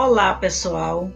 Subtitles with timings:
[0.00, 1.10] Olá, pessoal.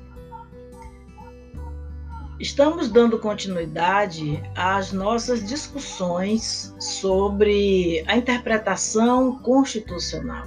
[2.40, 10.44] Estamos dando continuidade às nossas discussões sobre a interpretação constitucional.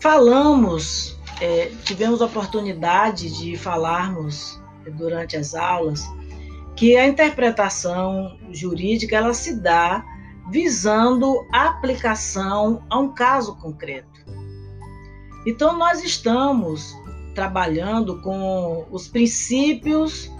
[0.00, 4.60] Falamos, é, tivemos a oportunidade de falarmos
[4.96, 6.02] durante as aulas
[6.74, 10.04] que a interpretação jurídica ela se dá
[10.50, 14.27] visando a aplicação a um caso concreto.
[15.48, 16.94] Então, nós estamos
[17.34, 20.30] trabalhando com os princípios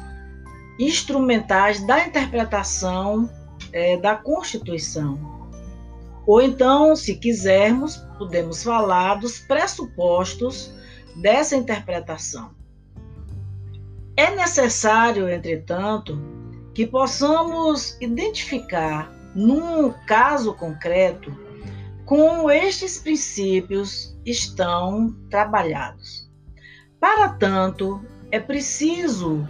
[0.79, 3.27] instrumentais da interpretação
[3.73, 5.19] é, da Constituição.
[6.27, 10.71] Ou então, se quisermos, podemos falar dos pressupostos
[11.17, 12.51] dessa interpretação.
[14.15, 16.21] É necessário, entretanto,
[16.75, 21.35] que possamos identificar, num caso concreto,
[22.09, 26.27] como estes princípios estão trabalhados.
[26.99, 29.47] Para tanto, é preciso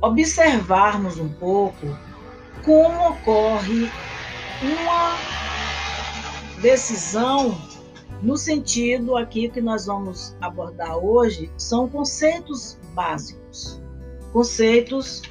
[0.00, 1.88] observarmos um pouco
[2.64, 3.90] como ocorre
[4.62, 5.16] uma
[6.62, 7.60] decisão
[8.22, 13.82] no sentido aqui que nós vamos abordar hoje são conceitos básicos,
[14.32, 15.22] conceitos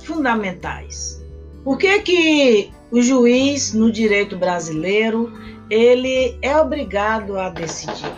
[0.00, 1.24] fundamentais.
[1.64, 5.32] Por que que o juiz no direito brasileiro
[5.70, 8.12] ele é obrigado a decidir.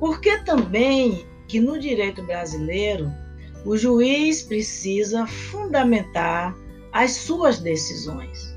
[0.00, 3.12] Porque também que no direito brasileiro
[3.64, 6.56] o juiz precisa fundamentar
[6.92, 8.56] as suas decisões.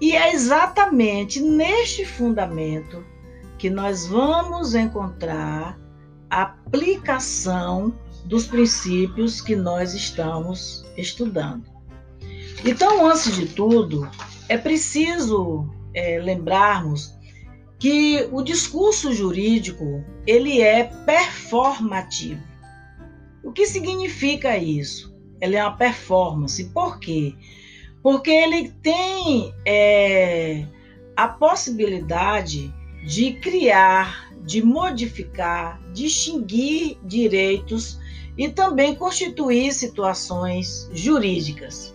[0.00, 3.04] E é exatamente neste fundamento
[3.58, 5.78] que nós vamos encontrar
[6.28, 11.73] a aplicação dos princípios que nós estamos estudando.
[12.62, 14.08] Então, antes de tudo,
[14.48, 17.14] é preciso é, lembrarmos
[17.78, 22.42] que o discurso jurídico ele é performativo.
[23.42, 25.14] O que significa isso?
[25.40, 26.64] Ele é uma performance.
[26.70, 27.34] Por quê?
[28.02, 30.66] Porque ele tem é,
[31.16, 32.72] a possibilidade
[33.06, 37.98] de criar, de modificar, de extinguir direitos
[38.36, 41.93] e também constituir situações jurídicas.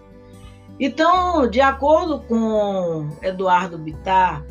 [0.79, 4.45] Então, de acordo com Eduardo Bittar,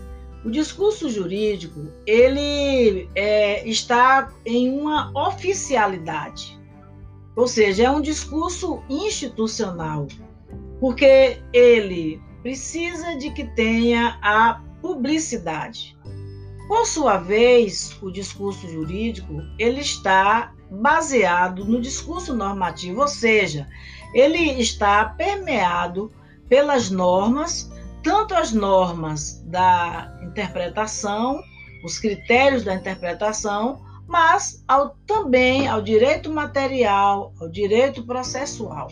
[0.45, 6.61] o discurso jurídico ele é, está em uma oficialidade,
[7.35, 10.07] ou seja, é um discurso institucional,
[10.81, 15.97] porque ele precisa de que tenha a publicidade.
[16.69, 23.67] Por sua vez, o discurso jurídico ele está baseado no discurso normativo, ou seja,
[24.15, 26.13] ele está permeado
[26.49, 27.71] pelas normas,
[28.03, 31.41] tanto as normas da interpretação,
[31.85, 38.89] os critérios da interpretação, mas ao, também ao direito material, ao direito processual.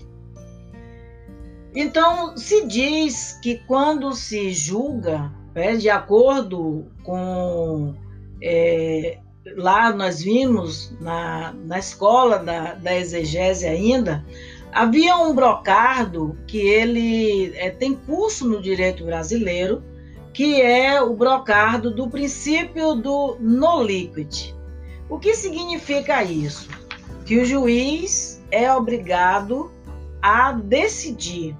[1.74, 7.94] Então, se diz que quando se julga, é, de acordo com.
[8.42, 9.18] É,
[9.56, 14.24] lá nós vimos na, na escola da, da exegese ainda,
[14.76, 19.82] Havia um brocardo que ele é, tem curso no direito brasileiro,
[20.34, 24.52] que é o brocardo do princípio do no liquid.
[25.08, 26.68] O que significa isso?
[27.24, 29.70] Que o juiz é obrigado
[30.20, 31.56] a decidir.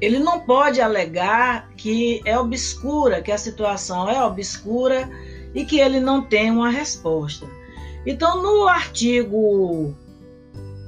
[0.00, 5.10] Ele não pode alegar que é obscura, que a situação é obscura
[5.52, 7.48] e que ele não tem uma resposta.
[8.06, 9.92] Então, no artigo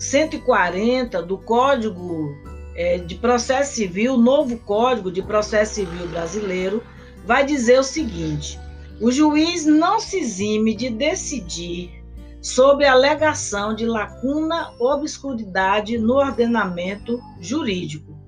[0.00, 2.34] 140 do Código
[2.75, 6.83] é, de Processo Civil, novo Código de Processo Civil brasileiro,
[7.27, 8.59] vai dizer o seguinte:
[8.99, 12.03] o juiz não se exime de decidir
[12.41, 18.19] sobre alegação de lacuna ou obscuridade no ordenamento jurídico.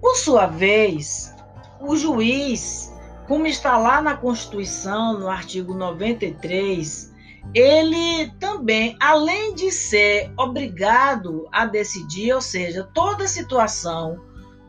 [0.00, 1.32] Por sua vez,
[1.80, 2.92] o juiz,
[3.28, 7.11] como está lá na Constituição, no artigo 93,
[7.54, 14.20] ele também, além de ser obrigado a decidir, ou seja, toda situação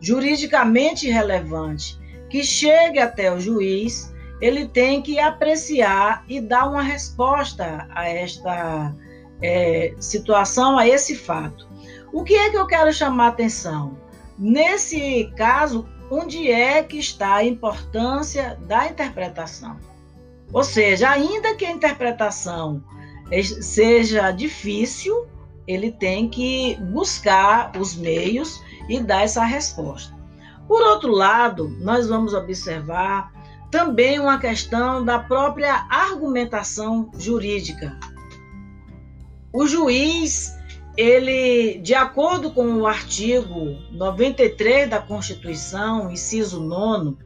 [0.02, 1.98] juridicamente relevante
[2.30, 8.94] que chegue até o juiz, ele tem que apreciar e dar uma resposta a esta
[9.42, 11.68] é, situação, a esse fato.
[12.12, 13.98] O que é que eu quero chamar a atenção?
[14.38, 19.80] Nesse caso, onde é que está a importância da interpretação?
[20.54, 22.84] Ou seja, ainda que a interpretação
[23.62, 25.26] seja difícil,
[25.68, 30.14] ele tem que buscar os meios e dar essa resposta.
[30.68, 33.32] Por outro lado, nós vamos observar
[33.72, 37.98] também uma questão da própria argumentação jurídica.
[39.52, 40.54] O juiz,
[40.96, 47.18] ele, de acordo com o artigo 93 da Constituição, inciso 9,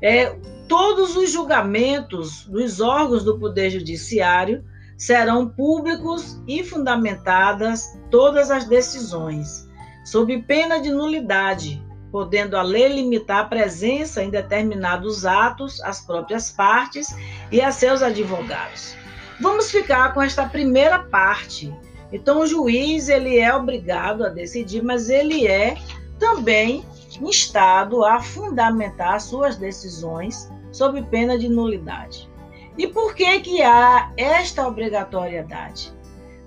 [0.00, 0.36] é,
[0.68, 4.64] todos os julgamentos dos órgãos do Poder Judiciário
[4.96, 9.68] serão públicos e fundamentadas todas as decisões,
[10.04, 16.50] sob pena de nulidade, podendo a lei limitar a presença em determinados atos às próprias
[16.50, 17.14] partes
[17.50, 18.94] e a seus advogados.
[19.40, 21.74] Vamos ficar com esta primeira parte.
[22.12, 25.76] Então o juiz ele é obrigado a decidir, mas ele é
[26.18, 26.84] também
[27.22, 32.28] instado a fundamentar suas decisões sob pena de nulidade.
[32.76, 35.94] E por que que há esta obrigatoriedade?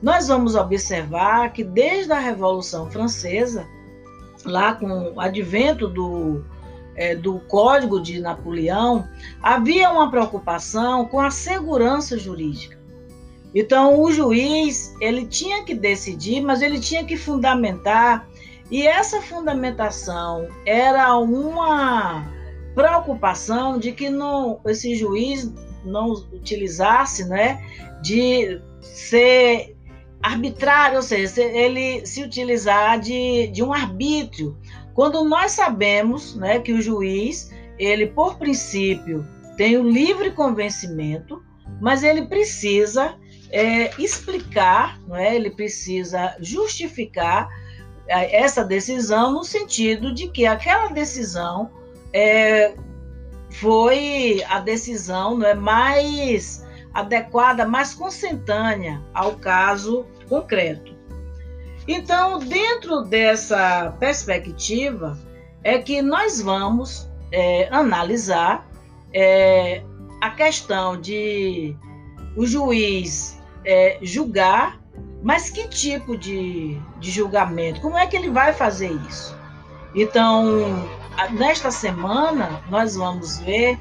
[0.01, 3.65] Nós vamos observar que desde a Revolução Francesa
[4.47, 6.43] lá com o advento do,
[6.95, 9.07] é, do Código de Napoleão,
[9.41, 12.77] havia uma preocupação com a segurança jurídica.
[13.53, 18.27] Então, o juiz ele tinha que decidir, mas ele tinha que fundamentar,
[18.69, 22.25] e essa fundamentação era uma
[22.75, 25.51] preocupação de que não, esse juiz
[25.85, 27.63] não utilizasse né,
[28.01, 29.75] de ser
[30.21, 34.57] arbitrário, ou seja, ele se utilizar de, de um arbítrio.
[34.93, 39.25] Quando nós sabemos né, que o juiz, ele, por princípio,
[39.55, 41.41] tem o livre convencimento,
[41.79, 43.15] mas ele precisa
[43.49, 45.35] é, explicar, não é?
[45.35, 47.47] ele precisa justificar
[48.07, 51.69] essa decisão no sentido de que aquela decisão
[52.13, 52.73] é,
[53.51, 60.95] foi a decisão não é mais adequada, mais consentânea ao caso concreto.
[61.87, 65.17] Então, dentro dessa perspectiva,
[65.63, 68.67] é que nós vamos é, analisar
[69.13, 69.83] é,
[70.21, 71.75] a questão de
[72.35, 74.79] o juiz é, julgar,
[75.27, 77.81] mas que tipo de, de julgamento?
[77.81, 79.35] Como é que ele vai fazer isso?
[79.93, 80.87] Então,
[81.31, 83.77] nesta semana, nós vamos ver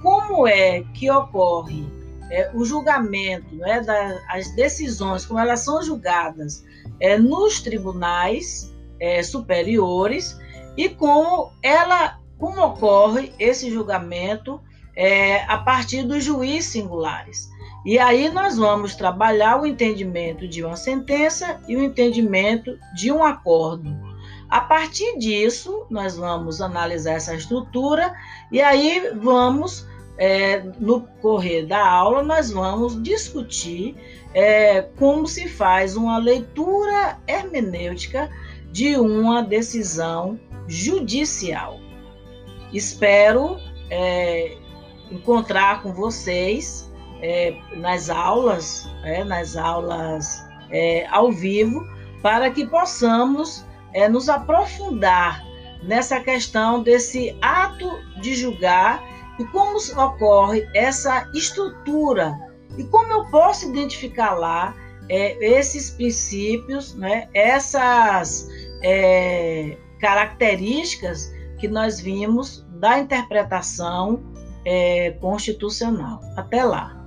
[0.00, 1.84] como é que ocorre
[2.30, 6.64] é, o julgamento, né, das, as decisões, como elas são julgadas
[6.98, 10.40] é, nos tribunais é, superiores
[10.74, 14.58] e como ela, como ocorre esse julgamento
[14.96, 17.46] é, a partir dos juízes singulares.
[17.88, 23.24] E aí nós vamos trabalhar o entendimento de uma sentença e o entendimento de um
[23.24, 23.96] acordo.
[24.46, 28.14] A partir disso, nós vamos analisar essa estrutura
[28.52, 29.86] e aí vamos
[30.18, 33.96] é, no correr da aula, nós vamos discutir
[34.34, 38.28] é, como se faz uma leitura hermenêutica
[38.70, 41.80] de uma decisão judicial.
[42.70, 43.56] Espero
[43.88, 44.58] é,
[45.10, 46.87] encontrar com vocês
[47.22, 51.86] é, nas aulas, é, nas aulas é, ao vivo,
[52.22, 53.66] para que possamos
[54.10, 55.42] nos aprofundar
[55.82, 59.02] nessa questão desse ato de julgar
[59.38, 62.38] e como ocorre essa estrutura
[62.76, 64.74] e como eu posso identificar lá
[65.08, 68.48] é, esses princípios, né, essas
[68.82, 74.22] é, características que nós vimos da interpretação
[74.64, 76.20] é, constitucional.
[76.36, 76.97] Até lá.